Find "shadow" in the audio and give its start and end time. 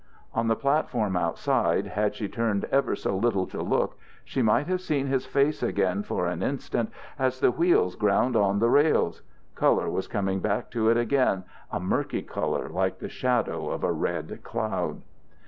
13.09-13.69